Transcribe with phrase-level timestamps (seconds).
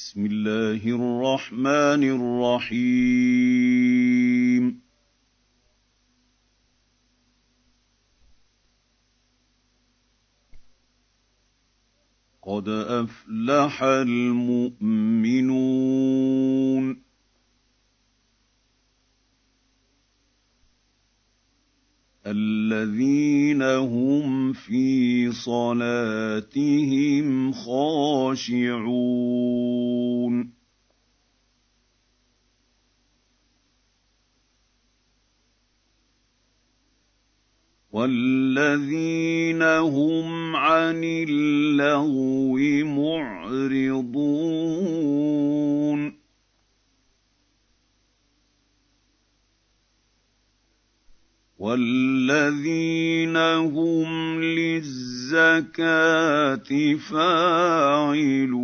[0.00, 2.02] بسم الله الرحمن
[2.64, 3.20] الرحيم.
[12.42, 15.10] قد أفلح المؤمنون.
[22.30, 26.72] الذين هم في صلاتهم
[27.52, 29.00] خاشعون.
[37.92, 44.20] والذين هم عن اللغو معرضون.
[51.60, 55.80] والذين هم للزكاه
[56.96, 58.60] فاعلون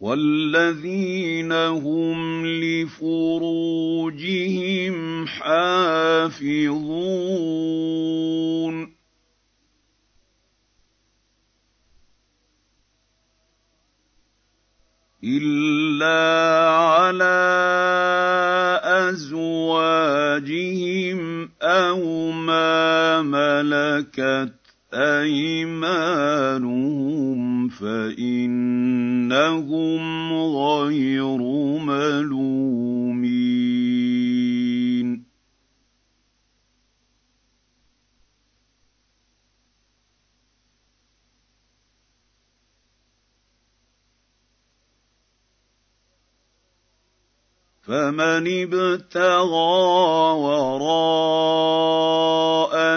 [0.00, 3.66] والذين هم لفروجهم
[5.26, 6.54] حافظون
[15.24, 17.24] إِلَّا عَلَىٰ
[19.08, 19.98] أَزْوَاجِهِمْ
[21.62, 24.52] أَوْ مَا مَلَكَتْ
[24.94, 25.98] أَيْمَانُهُمْ
[27.68, 29.12] فَإِنَّهُمْ
[30.56, 31.38] غَيْرُ
[31.78, 33.83] مَلُومِينَ
[47.86, 51.34] فَمَنِ ابْتَغَىٰ وَرَاءَ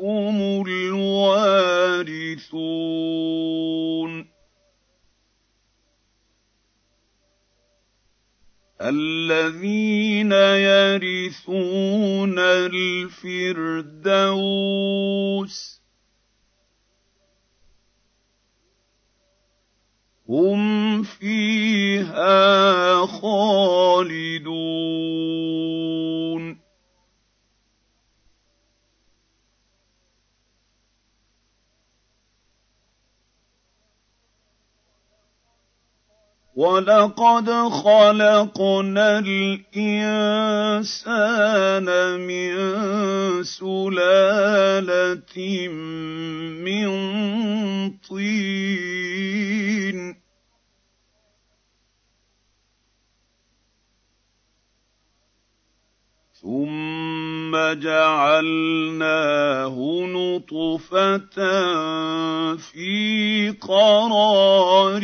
[0.00, 1.94] هُمُ الْوَارِثُونَ
[8.84, 10.32] الَّذِينَ
[10.68, 14.14] يَرِثُونَ الْفِرْدَوْسَ
[20.28, 24.54] هُمْ فِيهَا خَالِدُونَ.
[36.56, 37.50] وَلَقَدْ
[37.82, 40.28] خَلَقْنَا الْإِنسَانَ
[42.20, 42.54] مِن
[43.42, 45.36] سُلَالَةٍ
[46.62, 46.88] مِّن
[48.10, 49.44] طِينٍ
[56.44, 61.36] ثُمَّ جَعَلْنَاهُ نُطْفَةً
[62.56, 65.00] فِي قَرَارٍ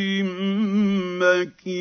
[1.64, 1.80] مَّكِينٍ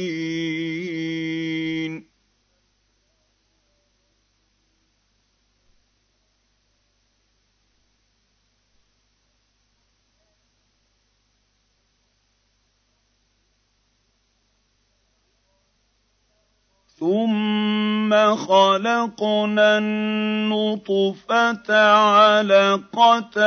[17.00, 23.38] ثُمَّ خَلَقْنَا النُّطْفَةَ عَلَقَةً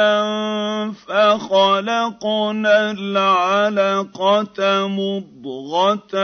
[0.93, 4.59] فَخَلَقْنَا الْعَلَقَةَ
[4.89, 6.15] مُضْغَةً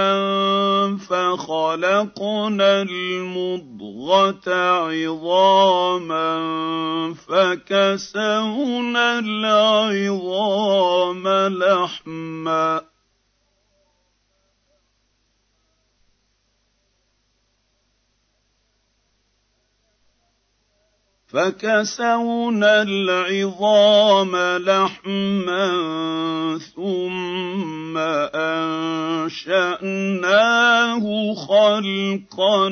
[0.96, 4.48] فَخَلَقْنَا الْمُضْغَةَ
[4.88, 6.28] عِظَامًا
[7.28, 10.48] فَكَسَوْنَا الْعِظَامَ
[11.48, 12.97] لَحْمًا
[21.28, 25.68] فكسونا العظام لحما
[26.76, 27.98] ثم
[29.28, 29.74] أنشأناه
[31.34, 32.70] خلقا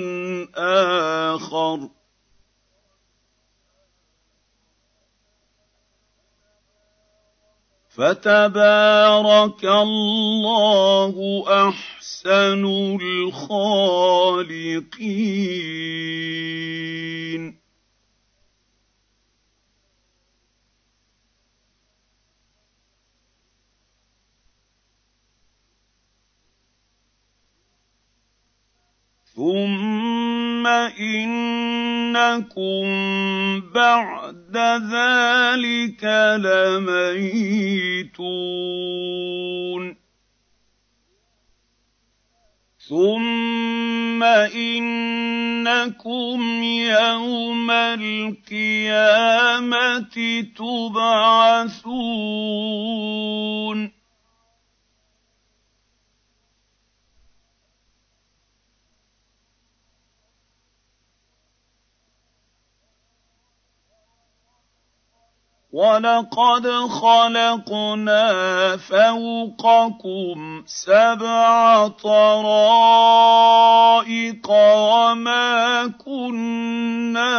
[1.35, 1.89] آخر.
[7.97, 11.15] فتبارك الله
[11.69, 12.65] أحسن
[13.03, 13.87] الخالقين.
[29.37, 30.67] ثم
[30.97, 32.85] انكم
[33.75, 34.57] بعد
[34.93, 36.05] ذلك
[36.41, 37.37] لميتون
[42.89, 44.23] ثم
[44.55, 48.87] انكم يوم القيامه
[50.57, 51.97] تبعثون
[65.77, 73.21] وَلَقَدْ خَلَقْنَا فَوْقَكُمْ سَبْعَ طَرَائِقَ
[74.51, 77.37] وَمَا كُنَّا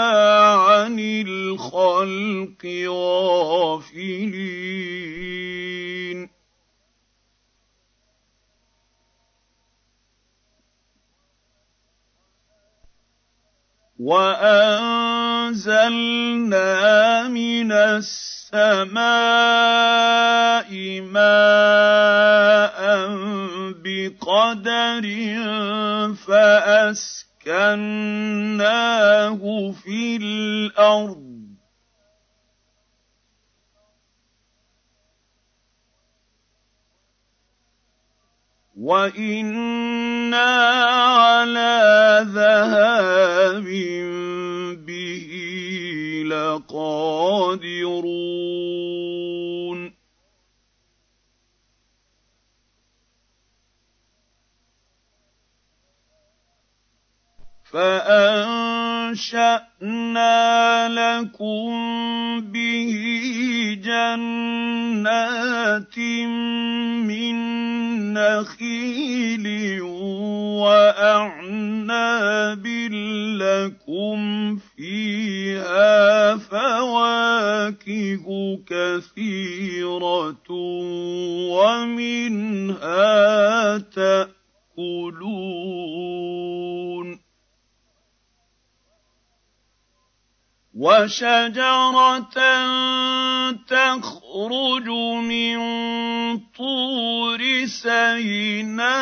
[0.53, 4.37] عَنِ الْخَلْقِ غَافِلِينَ
[13.99, 15.57] وَأَنزَلْنَا
[17.27, 19.01] مِنَ السَّمَاءِ
[21.01, 22.77] مَاءً
[23.81, 25.05] بِقَدَرٍ
[26.13, 27.31] فَأَسْكَنَّاهُ
[29.71, 31.27] فِي الْأَرْضِ
[40.27, 43.67] وَإِنَّا عَلَىٰ ذَهَابٍ
[44.85, 45.29] بِهِ
[46.27, 47.77] لَقَادِرُونَ
[57.71, 58.87] فَأَنشَأْنَا
[60.89, 61.69] لَكُم
[62.49, 62.91] بِهِ
[63.85, 65.07] جَنَّاتٍ
[67.05, 67.37] مِّن
[68.13, 69.45] نَّخِيلٍ
[70.65, 71.77] وَأَعْنَابٍ
[73.37, 74.17] لَّكُمْ
[74.57, 78.25] فِيهَا فَوَاكِهُ
[78.65, 80.49] كَثِيرَةٌ
[81.53, 82.97] وَمِنْهَا
[83.77, 85.17] تَأْكُلُونَ
[90.77, 92.37] وَشَجَرَةً
[93.65, 94.87] تَخْرُجُ
[95.25, 95.57] مِن
[96.53, 98.93] طُورِ سَيْنَاءَ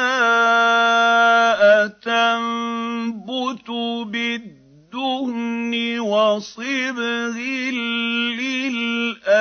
[1.88, 3.70] تَنبُتُ
[4.08, 7.36] بِالدُّهْنِ وَصِبْغٍ
[8.40, 9.36] لِّلْآكِلِينَ.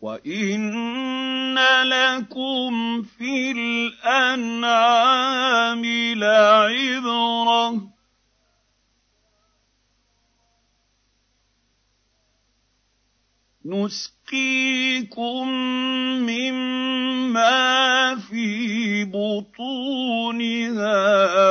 [0.00, 4.74] وَإِنَّ لَكُمْ فِي الْأَنْعَامِ
[6.14, 7.80] لَعِبْرَةً ۖ
[13.66, 15.48] نُسْقِيكُم
[16.30, 21.02] مِّمَّا فِي بُطُونِهَا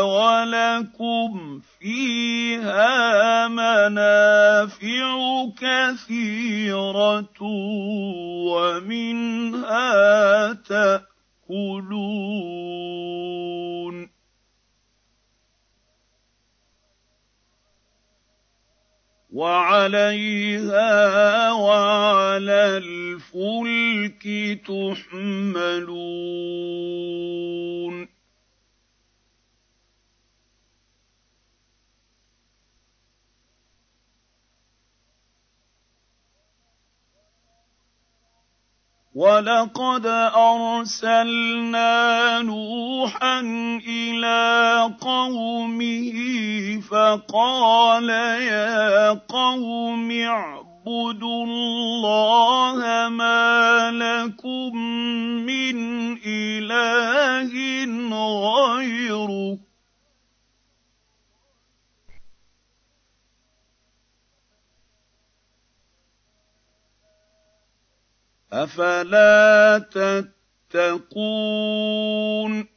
[0.01, 5.17] وَلَكُمْ فِيهَا مَنَافِعُ
[5.61, 7.39] كَثِيرَةٌ
[19.37, 20.91] وَعَلَيْهَا
[21.51, 24.23] وَعَلَى الْفُلْكِ
[24.65, 25.97] تُحْمَلُونَ.
[39.17, 40.05] وَلَقَدْ
[40.37, 41.91] أَرْسَلْنَا
[42.41, 43.39] نُوحًا
[43.89, 46.11] إِلَىٰ قَوْمِهِ
[46.91, 54.77] فَقَالَ يَا قَوْمِ اعْبُدُوا اللَّهَ مَا لَكُم
[55.49, 55.77] مِّنْ
[56.25, 57.53] إِلَٰهٍ
[58.13, 59.66] غَيْرُهُ
[68.53, 69.77] أفلا
[70.71, 72.76] تتقون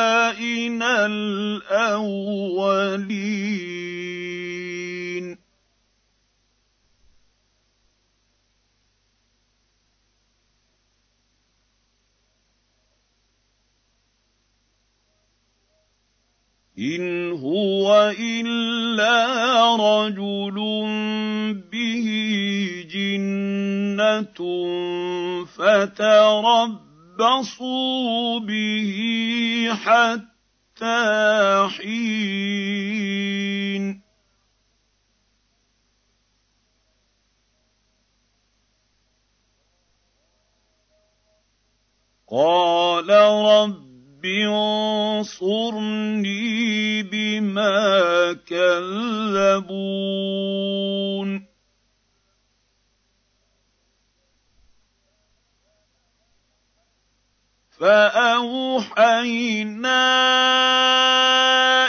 [0.00, 1.90] آبائنا الأولين
[16.80, 20.56] إن هو إلا رجل
[21.72, 22.06] به
[22.90, 24.40] جنة
[27.20, 33.20] فتربصوا به حتى حين
[42.30, 44.24] قال رب
[45.04, 46.22] انصرني
[47.02, 49.90] بما كذبون
[57.80, 59.16] فأوحينا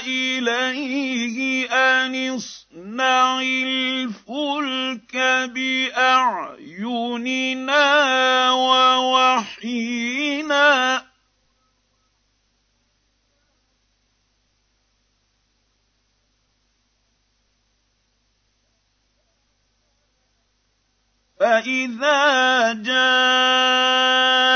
[0.07, 5.17] إليه أن اصنع الفلك
[5.55, 7.01] بأعيننا
[8.51, 9.91] ووحينا.
[21.39, 24.50] فإذا جاء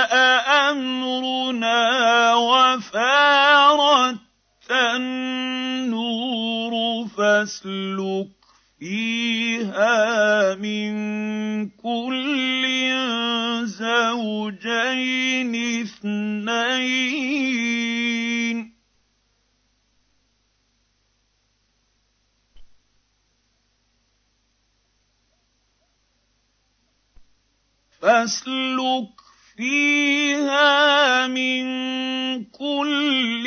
[5.86, 6.74] النور
[7.08, 8.28] فاسلك
[8.80, 10.94] فيها من
[11.70, 12.66] كل
[13.66, 17.36] زوجين اثنين.
[28.02, 29.25] فاسلك
[29.58, 31.64] فيها من
[32.44, 33.44] كل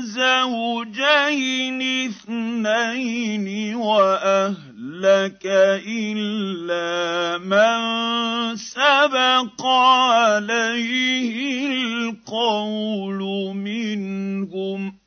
[0.00, 5.42] زوجين اثنين وأهلك
[5.86, 7.76] إلا من
[8.56, 11.36] سبق عليه
[11.66, 13.20] القول
[13.56, 15.05] منهم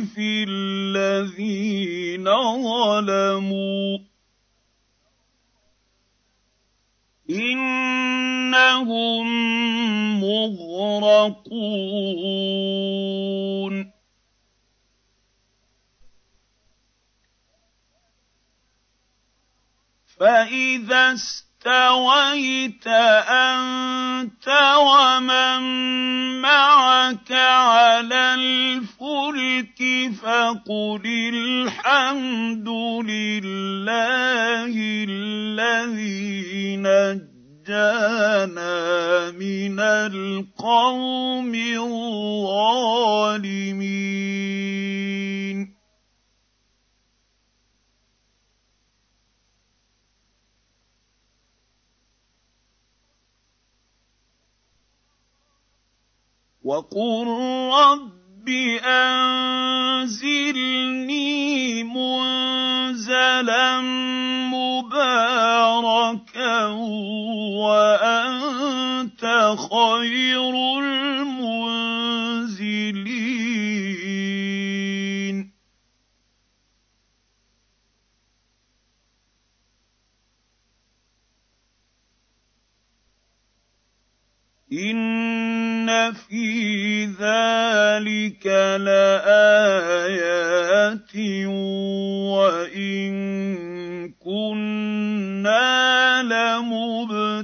[0.06, 2.24] في الذين
[2.64, 4.00] ظلموا
[7.30, 9.28] انهم
[10.22, 11.70] مغرقون
[20.20, 21.16] فاذا
[21.60, 24.48] اسْتَوَيْتَ أَنتَ
[24.80, 25.62] وَمَن
[26.42, 32.68] مَّعَكَ عَلَى الْفُلْكِ فَقُلِ الْحَمْدُ
[33.10, 34.74] لِلَّهِ
[35.10, 37.92] الَّذِي نَجَّانَا
[39.32, 42.60] مِنَ الْقَوْمِ الظَّالِمِينَ.
[56.70, 57.28] وقل
[57.74, 58.50] رب
[60.06, 60.24] انزلني
[61.84, 63.82] منزلا
[64.54, 65.46] مباركا
[67.58, 69.24] وانت
[69.72, 71.70] خير المنزلين
[84.80, 88.48] ان في ذلك
[88.80, 90.10] لايات
[92.36, 93.14] وان
[94.20, 97.40] كنا لمبتلين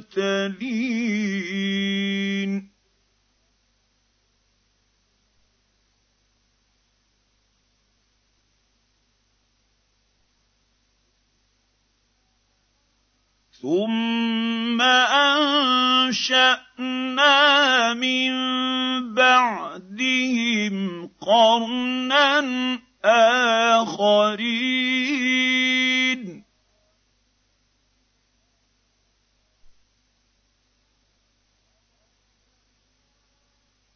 [13.65, 14.81] ثم
[16.11, 16.43] انشانا
[17.93, 18.33] من
[19.13, 22.43] بعدهم قرنا
[23.81, 24.85] اخرين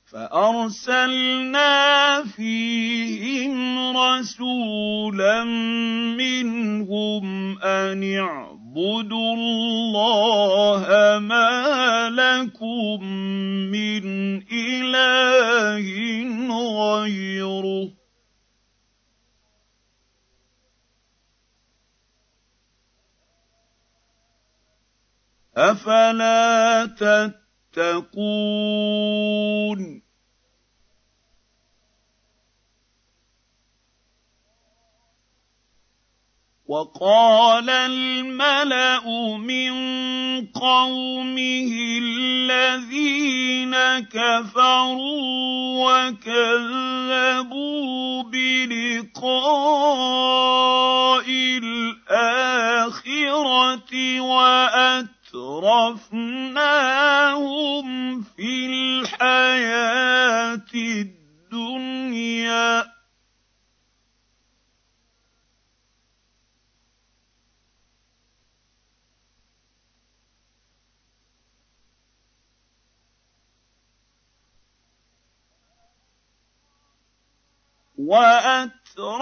[0.06, 1.74] فارسلنا
[2.24, 5.44] فيهم رسولا
[6.18, 8.59] منهم ان اعبدوا
[9.14, 10.86] الله
[11.20, 13.04] ما لكم
[13.72, 14.04] من
[14.52, 15.88] اله
[16.96, 17.92] غيره
[25.58, 26.86] افلا
[27.76, 28.50] تتقون
[36.70, 39.74] وقال الملأ من
[40.54, 41.72] قومه
[42.04, 45.90] الذين كفروا
[46.30, 47.44] وكذبوا
[48.24, 49.30] بلقاء
[52.14, 55.02] الآخرة وأترفناهم
[58.22, 60.66] في الحياة
[61.52, 62.99] الدنيا.
[78.10, 79.22] وأترفناهم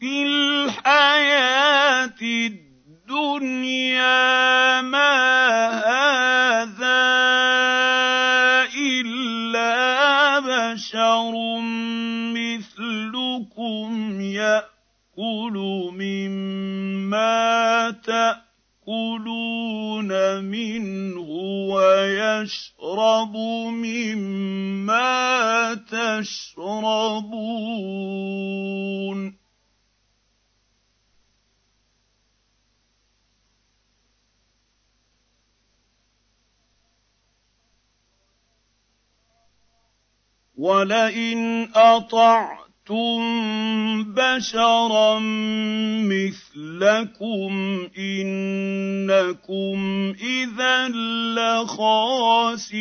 [0.00, 3.66] في الحياة الدنيا.
[4.80, 5.16] ما
[5.88, 7.06] هذا
[8.76, 11.32] إلا بشر
[12.36, 15.56] مثلكم يأكل
[15.92, 17.46] مما
[18.86, 20.10] تاكلون
[20.44, 21.30] منه
[21.74, 23.36] ويشرب
[23.82, 25.04] مما
[25.74, 27.26] تشربون.
[40.56, 41.68] ولئن
[42.86, 45.18] اطعتم بشرا
[46.06, 47.52] مثلكم
[47.98, 49.78] انكم
[50.20, 50.88] اذا
[51.38, 52.76] لخاسرون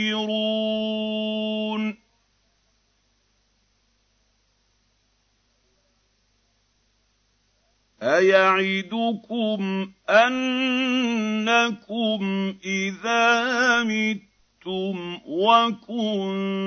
[8.02, 12.22] ايعدكم انكم
[12.66, 14.35] اذا متم
[14.66, 16.60] متم وكنتم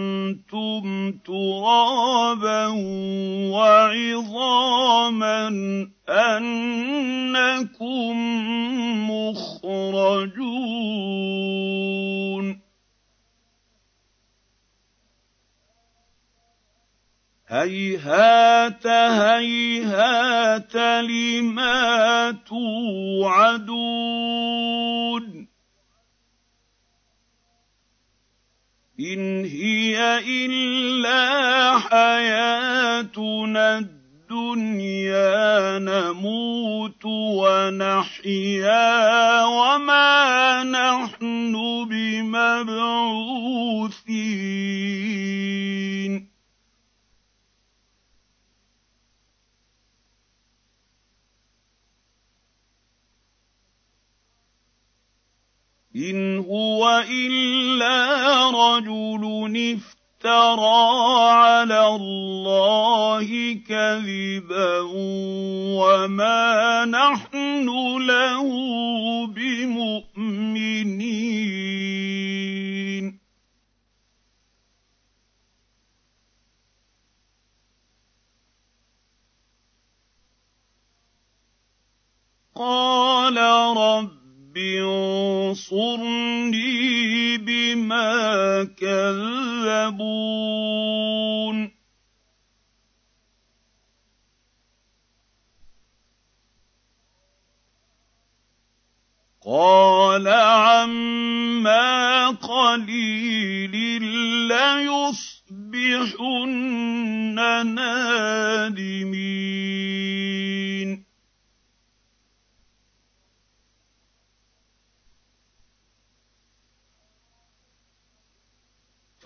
[1.27, 2.67] ترابا
[3.51, 5.49] وعظاما
[6.09, 6.79] انكم
[9.11, 10.49] مخرجون
[17.49, 23.89] هيهات هيهات لما توعدون
[29.01, 38.95] إن هي إلا حياتنا الدنيا نموت ونحيا
[39.45, 41.53] وما نحن
[41.91, 43.59] بمبعوثين.
[55.99, 59.25] إن هو إلا رجل
[59.75, 60.87] افترى
[61.31, 64.81] على الله كذبا
[65.81, 67.69] وما نحن
[68.07, 68.47] له
[69.27, 70.69] بمؤمنين.
[82.55, 83.39] قال
[84.59, 90.19] رب انصرني بما كذبون.
[99.47, 104.03] قال عما قليل
[104.49, 106.19] ليصبحن
[107.75, 109.09] نادمين.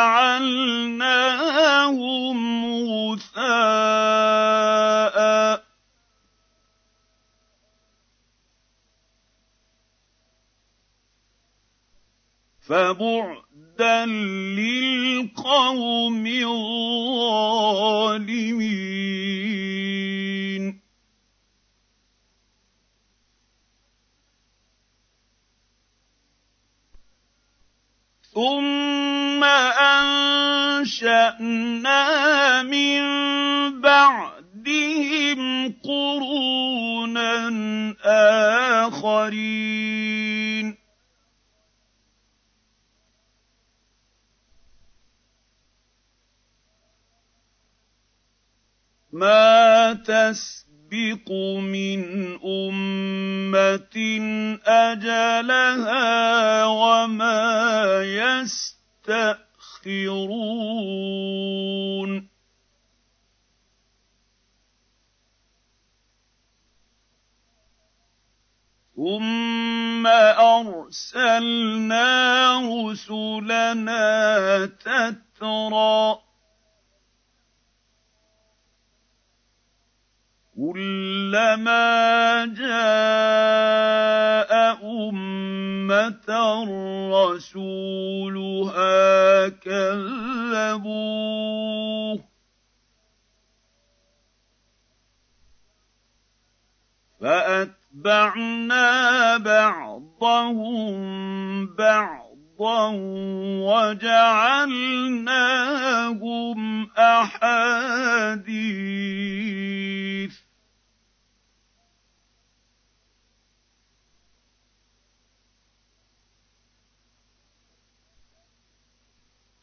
[3.13, 3.45] غثاء.
[12.69, 14.07] فبعدا
[14.57, 17.05] للقوم الظالمين.
[28.35, 29.45] ثم
[30.85, 31.63] انشانا
[32.63, 33.01] من
[33.81, 37.51] بعدهم قرونا
[38.87, 40.15] اخرين
[49.13, 49.95] ما
[50.95, 53.97] تسبق من أمة
[54.67, 59.45] أجلها وما يستأخرون.
[68.97, 70.07] ثم
[70.47, 72.05] أرسلنا
[72.61, 74.07] رسلنا
[74.67, 76.25] تترى
[80.57, 82.75] كلما جاء
[85.11, 86.29] أمة
[87.35, 88.79] رسولها
[89.49, 90.95] كذبوه.
[97.21, 98.87] فأتبعنا
[99.37, 100.95] بعضهم
[101.67, 102.91] بعضا
[103.65, 104.51] وجعلناهم
[106.99, 108.45] أحاديث.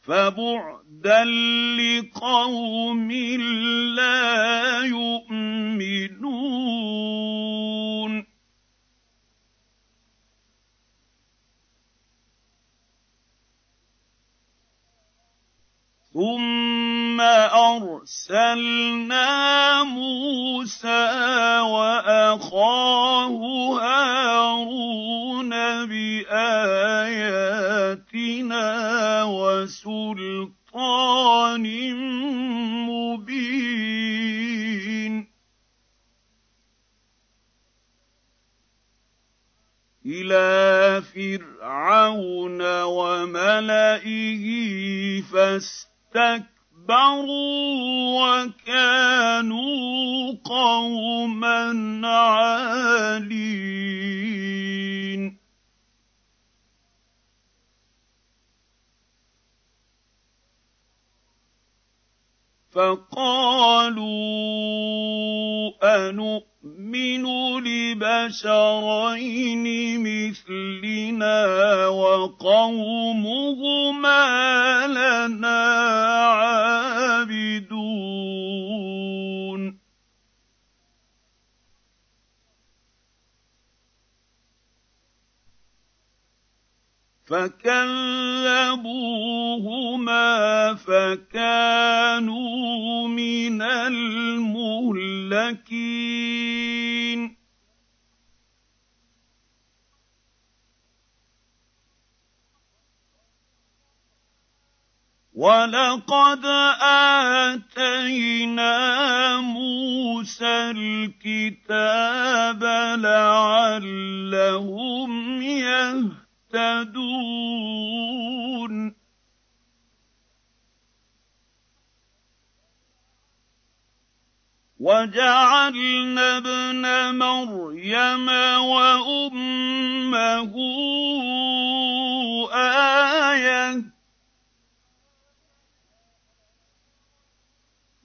[0.02, 1.24] فبعدا
[1.78, 3.10] لقوم
[3.96, 6.42] لا يؤمنون.
[16.12, 17.20] ثم
[17.80, 19.28] أرسلنا
[19.82, 21.04] موسى
[21.60, 23.28] وأخاه
[23.80, 25.50] هارون
[25.86, 26.82] بآياتنا
[29.62, 31.64] وسلطان
[32.86, 33.72] مبين.
[40.06, 44.44] إلى فرعون وملئه
[45.22, 45.91] فاستكبروا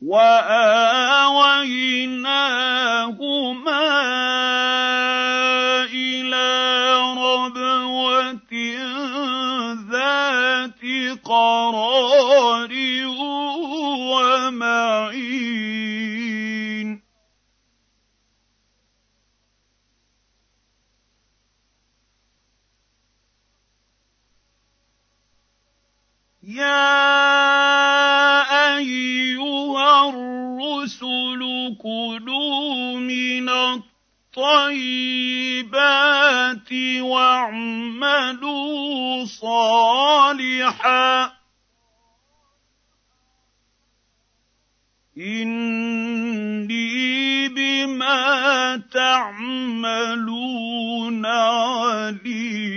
[0.07, 0.76] واويناهما
[31.75, 33.49] كُلُوا مِنَ
[34.37, 34.83] الطَّيِّبَاتِ
[37.01, 38.55] وَاعْمَلُوا
[39.25, 40.57] صَالِحًا
[45.17, 46.87] إِنِّي
[47.49, 50.45] بِمَا تَعْمَلُونَ
[51.25, 52.76] عَلِيمٌ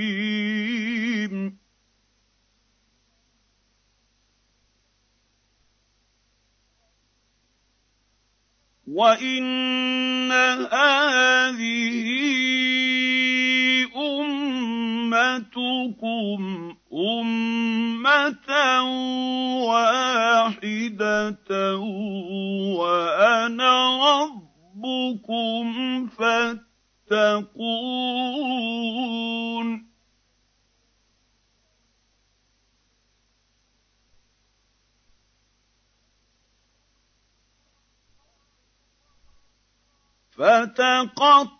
[8.90, 10.32] وَإِنَّ
[10.72, 12.06] هَٰذِهِ
[15.10, 16.40] أُمَّتُكُمْ
[16.92, 18.50] أُمَّةً
[19.70, 21.50] وَاحِدَةً
[22.78, 23.74] وَأَنَا
[24.10, 25.64] رَبُّكُمْ
[27.10, 27.50] فَاتَّقُونِ
[40.40, 41.58] فَتَقَطَّعُوا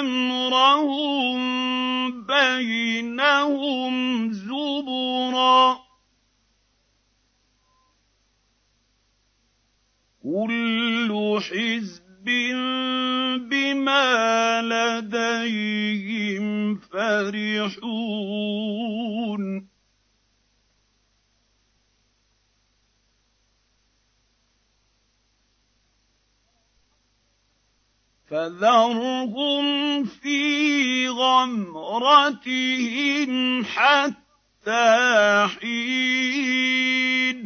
[0.00, 1.38] أَمْرَهُم
[2.26, 3.94] بَيْنَهُمْ
[4.32, 5.78] زُبُرًا ۖ.
[10.22, 12.24] كُلُّ حِزْبٍ
[13.50, 16.44] بِمَا لَدَيْهِمْ
[16.76, 17.82] فَرِحُونَ.
[28.32, 32.44] فَذَرْهُمْ فِي غَمْرَتِهِمْ
[33.64, 37.42] حَتَّىٰ حِينٍ.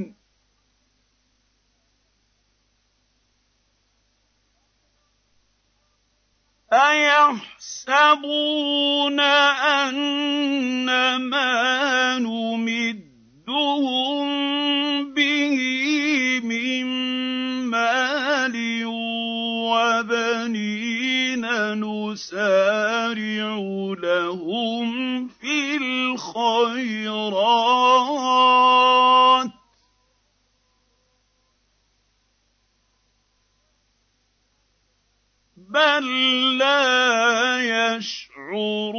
[6.72, 8.01] أَيَحْسَبُونَ
[9.90, 11.09] أَنَّمَا
[12.18, 13.07] نُمِدُّهُم
[20.07, 21.42] وَبَنِينَ
[21.83, 23.55] نُسَارِعُ
[23.99, 27.07] لَهُمْ فِي الْخَيْرَاتِ
[29.49, 29.53] ۚ
[35.57, 36.05] بَل
[36.59, 38.97] لَّا يَشْعُرُونَ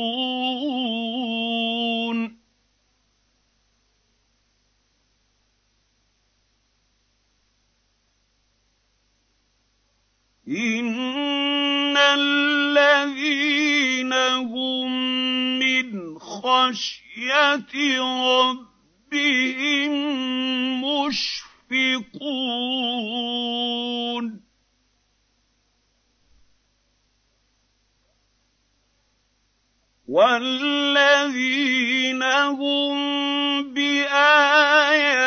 [10.48, 13.34] إِنَّ الَّذِينَ
[14.14, 14.92] هُم
[15.60, 19.92] مِّنْ خَشْيَةِ رَبِّهِم
[20.84, 22.08] مُّشْفِقُونَ
[30.08, 31.44] وَالَّذِينَ
[32.24, 32.98] هُم
[33.74, 35.18] بِآيَاتِ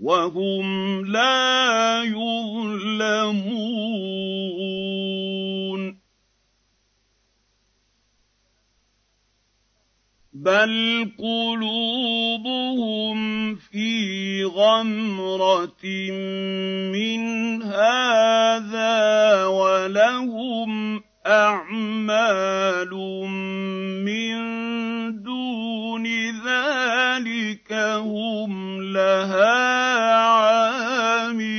[0.00, 3.52] وَهُمْ لَا يُظْلَمُونَ.
[10.32, 13.16] بل قلوبهم
[13.54, 15.84] في غمرة
[16.92, 22.90] من هذا ولهم أعمال
[24.04, 24.51] من
[27.22, 31.52] ذلك هم لها عاملون.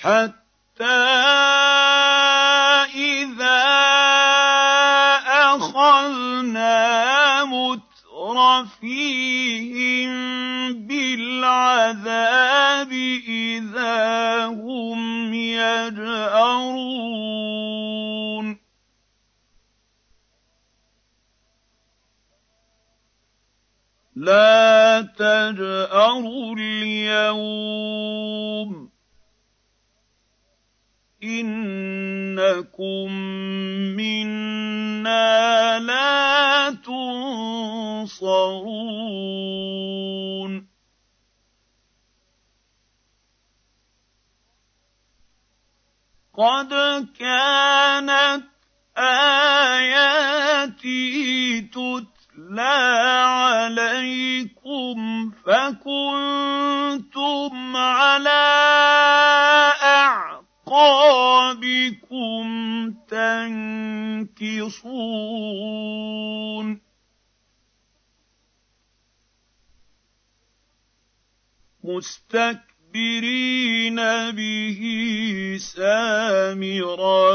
[0.00, 1.28] حتى
[8.80, 10.08] فِيهِم
[10.86, 12.92] بِالْعَذَابِ
[13.28, 16.88] إِذَا هُمْ يَجْأَرُونَ.
[24.18, 27.38] لَا تَجْأَرُوا الْيَوْمَ.
[31.22, 33.12] إِنَّكُم
[33.96, 38.18] مِّنَّا لَا تُنصَرُونَ.
[46.34, 46.68] قَدْ
[47.18, 48.44] كَانَتْ
[48.98, 50.00] آيَاتِي
[51.60, 52.17] تُتْلَىٰ
[53.68, 54.96] عَلَيْكُمْ
[55.46, 56.16] فَكُنتُمْ
[57.76, 58.30] عَلَىٰ
[59.82, 60.84] أَعْقَابِكُمْ
[63.08, 64.48] تَنكِصُونَ
[71.84, 72.68] مُسْتَكْبِرِينَ
[74.30, 74.80] بِهِ
[75.60, 77.28] سَامِرًا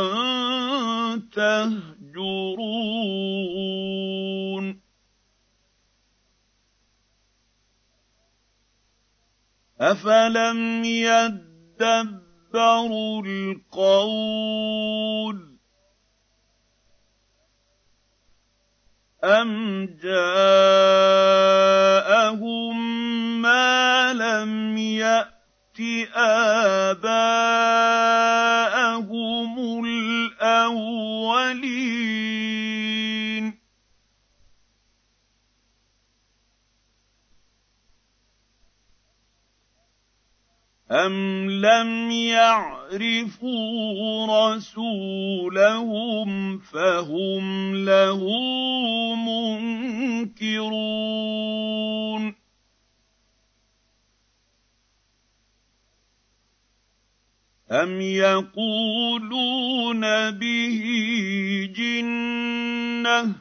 [1.34, 1.94] تَهْجُرُونَ
[9.84, 12.24] أَفَلَمْ يَدَّبِّرُوا
[13.26, 14.74] الْقَوْلَ
[19.24, 20.24] أَمْ جَاءَهُم
[23.42, 25.80] مَّا لَمْ يَأْتِ
[26.16, 27.44] آبَاءَهُمُ
[29.86, 31.14] الْأَوَّلِينَ
[40.92, 43.56] أَمْ لَمْ يَعْرِفُوا
[44.56, 48.20] رَسُولَهُمْ فَهُمْ لَهُ
[50.36, 50.74] مُنكِرُونَ
[57.72, 59.52] أَمْ يَقُولُونَ
[60.32, 60.84] بِهِ
[61.76, 63.36] جِنَّةٌ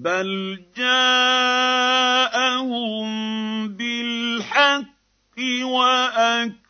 [0.00, 1.68] بَلْ جَاءَهُم
[3.68, 6.62] بِالْحَقِّ وَأَكْثَرُهُمْ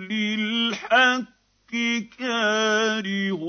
[0.00, 1.72] لِلْحَقِّ
[2.18, 3.44] كَارِهُونَ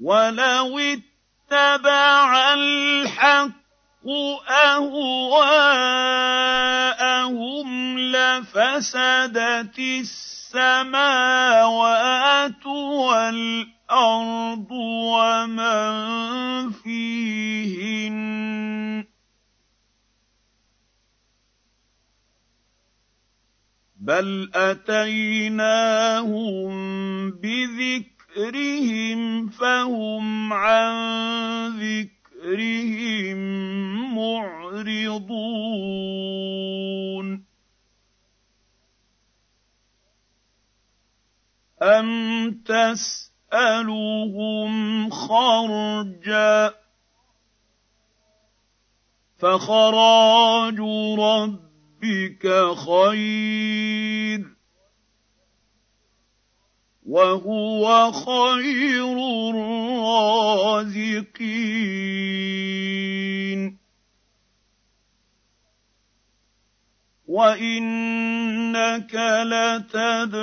[0.00, 4.06] وَلَوِ اتَّبَعَ الْحَقُّ
[4.50, 5.86] أَهْوَاءَهُمْ
[8.36, 10.66] لَفَسَدَتِ السَّمَاوَاتُ
[12.66, 18.16] وَالْأَرْضُ وَمَن فِيهِنَّ
[19.02, 19.06] ۚ.
[23.96, 26.70] بَلْ أَتَيْنَاهُم
[27.30, 30.94] بِذِكْرِهِمْ فَهُمْ عَن
[31.80, 33.36] ذِكْرِهِم
[34.18, 35.36] مُّعْرِضُونَ.
[41.82, 43.10] أَمْ تَسْأَلُهُمْ
[45.10, 46.74] خَرْجًا
[49.38, 50.80] فَخَرَاجُ
[51.18, 54.42] رَبِّكَ خَيْرٌ ۖ
[57.06, 59.18] وَهُوَ خَيْرُ
[59.50, 60.86] الرَّازِقِينَ
[67.26, 70.36] وَإِنَّكَ لَتَدْعُوهُمْ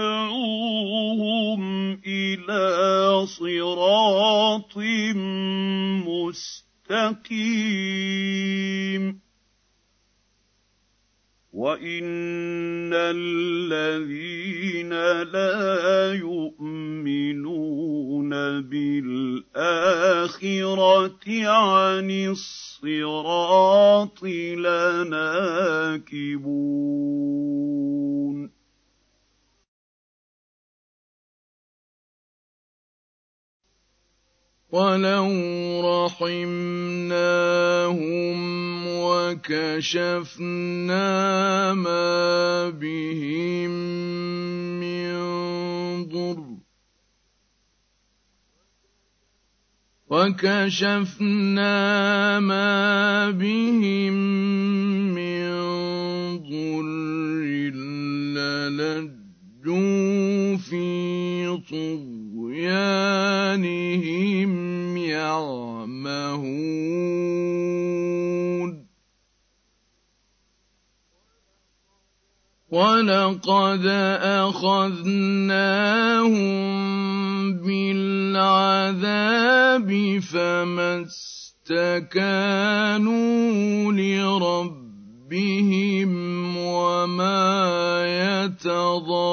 [2.07, 4.77] إِلَىٰ صِرَاطٍ
[6.07, 7.23] مُّسْتَقِيمٍ
[11.53, 14.89] وَإِنَّ الَّذِينَ
[15.23, 18.29] لَا يُؤْمِنُونَ
[18.61, 19.53] بِالْآخِرَةِ
[21.47, 24.23] عَنِ الصِّرَاطِ
[24.57, 25.93] لَنَاكِبُونَ
[34.73, 35.29] ولو
[35.85, 37.17] رحمناهم
[39.05, 40.53] وكشفنا
[41.73, 43.69] ما بهم
[44.81, 45.13] من
[46.09, 46.43] ضر
[50.09, 51.69] وكشفنا
[52.39, 54.13] ما بهم
[55.13, 55.43] من
[56.49, 56.83] ضر
[58.73, 60.83] للجوا في
[61.69, 62.22] طغيانهم
[64.97, 66.43] يعمهون.
[72.73, 73.85] ولقد
[74.41, 75.53] أخذناهم
[77.61, 78.99] بالعذاب
[80.19, 81.05] فما
[81.69, 82.33] استكانوا
[85.33, 88.05] لربهم وما
[88.45, 89.23] يتضرعون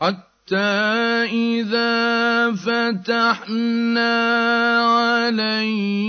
[0.00, 0.56] حتى
[1.30, 4.18] إذا فتحنا
[4.98, 6.08] عليهم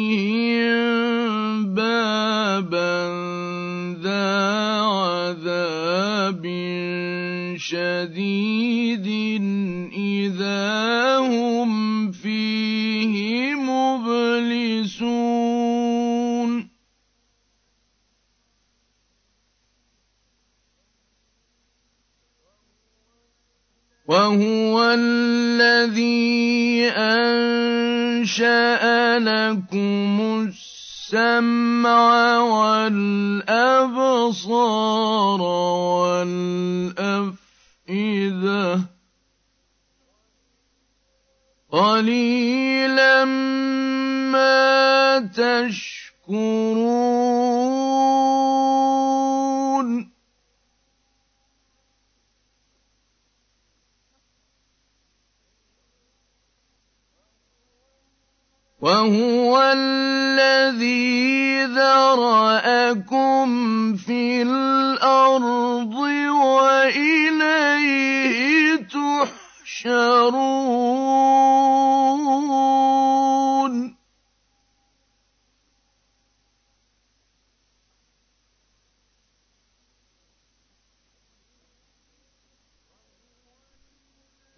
[1.75, 3.09] بابا
[4.01, 4.39] ذا
[4.81, 6.45] عذاب
[7.59, 9.07] شديد
[9.93, 15.19] إذا هم فيه مبلسون.
[24.07, 28.81] وهو الذي أنشأ
[29.19, 33.49] لكم السمع والأبصار
[36.01, 37.48] والأفئدة.
[41.71, 46.79] قليلا ما تشكرون
[58.89, 63.47] وهو الذي ذرأكم
[63.95, 65.95] في الأرض
[66.41, 67.69] وإليه
[69.85, 70.89] تحشرون.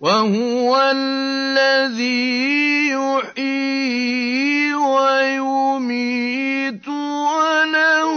[0.02, 6.48] وهو الذي يحيي ويميت
[6.88, 8.12] وله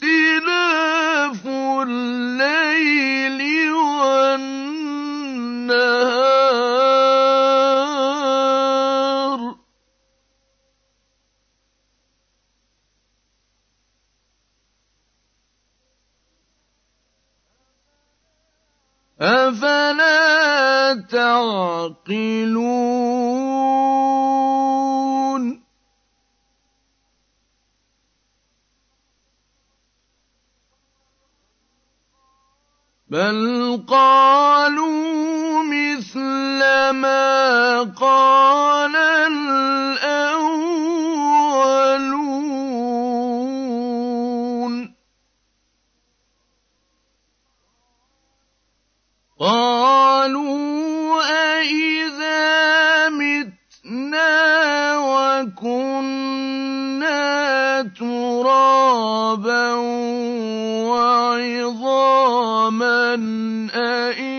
[0.00, 1.46] اختلاف
[1.82, 3.40] الليل
[4.12, 4.76] والنهار.
[19.20, 22.76] أفلا تعقلون
[33.08, 36.58] بل قالوا مثل
[36.90, 40.35] ما قال الأولون
[49.40, 54.32] قالوا أإذا متنا
[54.98, 56.32] وكنا
[57.98, 59.74] ترابا
[61.76, 63.14] وعظاما
[63.74, 64.35] أإنا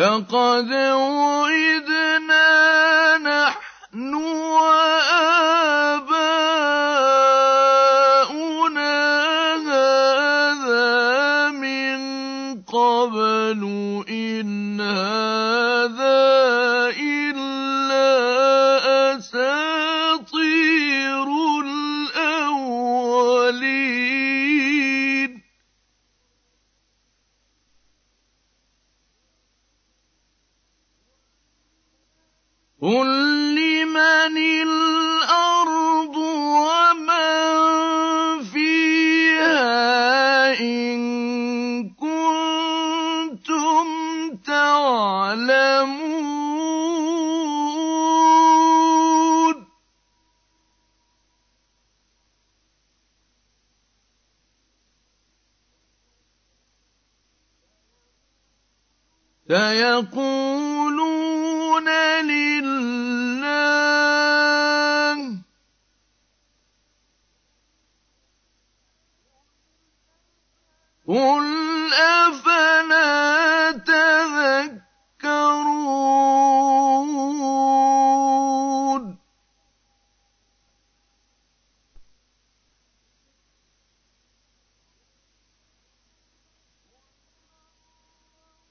[0.00, 1.79] لقد وعدنا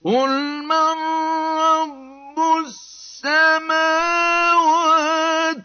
[0.04, 0.98] قل من
[1.60, 3.70] رب السماوات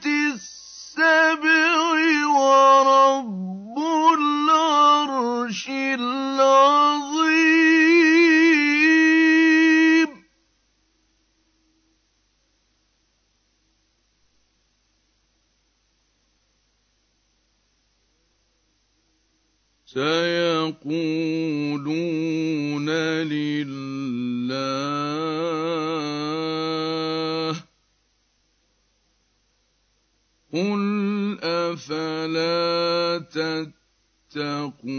[0.07, 1.77] السبع
[2.27, 3.79] ورب
[4.19, 7.05] العرش العظيم
[19.87, 21.14] سيقولون
[33.35, 34.95] تتقون.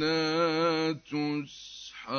[0.00, 2.10] فأنا تسحرون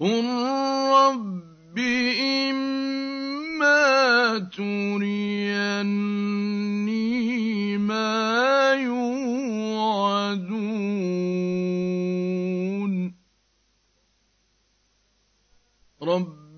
[0.00, 0.24] قل
[0.94, 1.78] رب
[2.48, 3.78] إما
[4.56, 5.47] تريني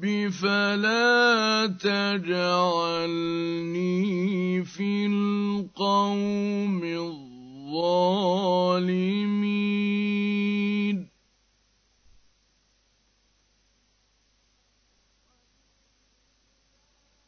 [0.01, 2.25] رب فلا تجعلني
[4.65, 8.21] في القوم الظالمين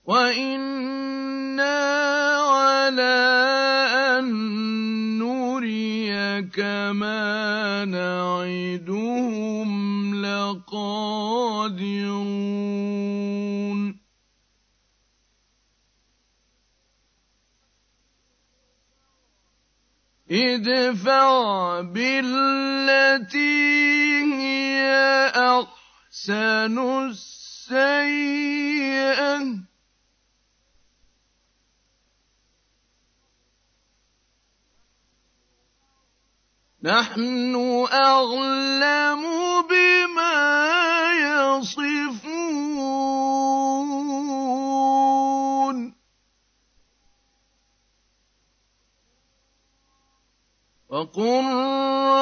[0.05, 1.79] وإنا
[2.41, 3.19] على
[4.19, 4.25] أن
[5.19, 6.59] نريك
[6.97, 8.92] ما نعدهم
[10.53, 12.13] لَقَادِرُونَ
[20.31, 23.43] ادفع بالتي
[24.35, 24.83] هي
[25.37, 26.79] أحسن
[27.09, 28.13] السيئة.
[36.85, 37.55] نحن
[37.93, 39.23] أعلم
[39.71, 40.35] بما
[41.15, 42.43] يصفون.
[50.89, 52.22] وقل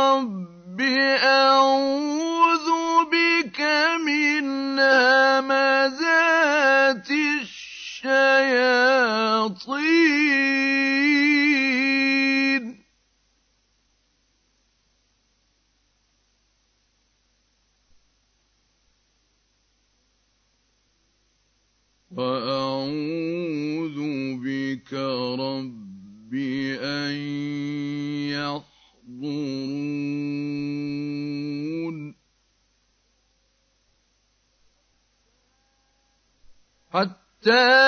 [37.41, 37.80] حتى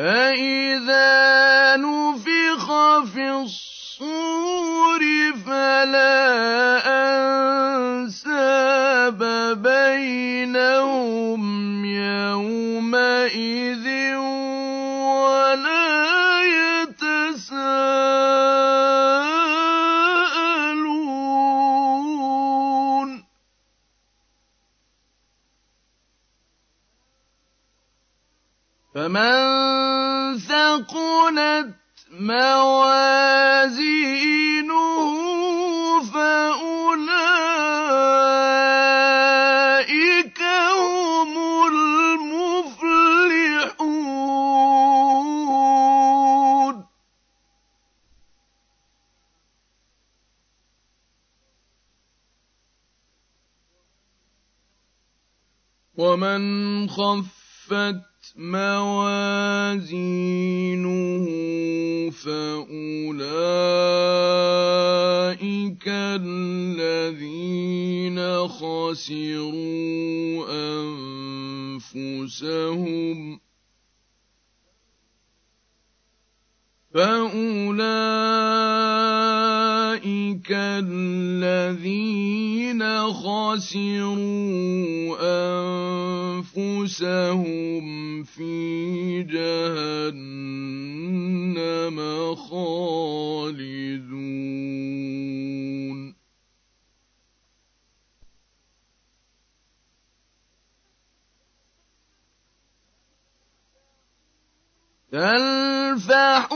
[0.00, 0.49] فإذا
[105.12, 106.48] تلفح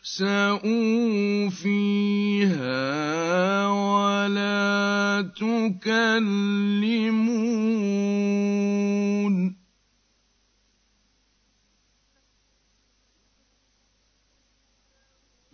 [0.00, 2.86] اخْسَئُوا فِيهَا
[3.66, 6.28] وَلَا تُكَلِّمُونِ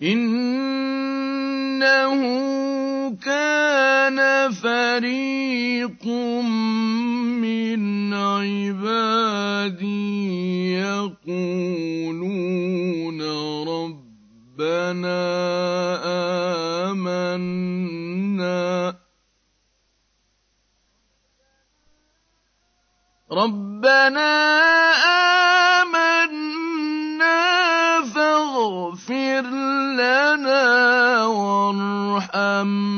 [0.02, 0.33] إِنَّهُ
[23.34, 24.32] رَبَّنَا
[25.82, 27.42] آمَنَّا
[28.14, 29.42] فَاغْفِرْ
[29.98, 30.64] لَنَا
[31.26, 32.94] وَارْحَمْنَا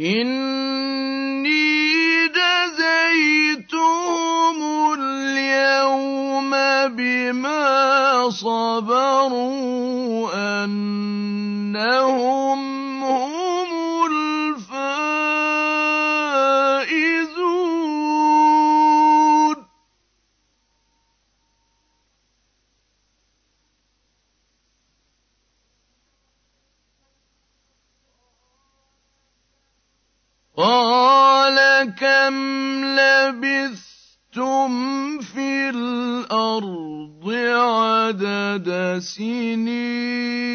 [0.00, 0.69] إِنِّي
[7.30, 10.30] بِمَا صَبَرُوا
[10.64, 12.60] أَنَّهُمْ
[13.04, 14.90] هُمُ الْفَائِزُونَ.
[30.56, 31.58] قَالَ
[31.94, 32.34] كَمْ
[32.84, 34.70] لَبِثْتُمْ
[35.70, 40.50] الْأَرْضِ عَدَدَ سِنِينَ.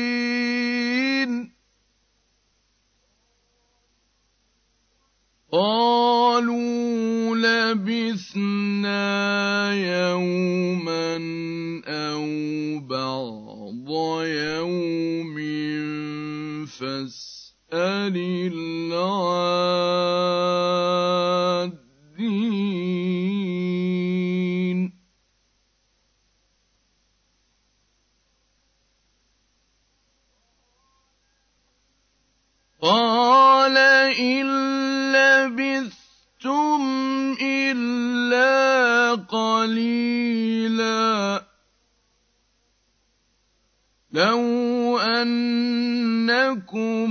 [5.51, 9.03] قَالُوا لَبِثْنَا
[9.73, 11.15] يَوْمًا
[11.87, 12.25] أَوْ
[12.79, 13.89] بَعْضَ
[14.25, 15.35] يَوْمٍ
[16.65, 18.15] فَاسْأَلِ
[18.53, 19.55] الْعَادِّينَ
[32.85, 33.77] قَالَ
[34.19, 34.45] إِن
[35.11, 36.81] لَّبِثْتُمْ
[37.41, 41.43] إِلَّا قَلِيلًا.
[44.13, 47.07] لَّوْ أَنَّكُمْ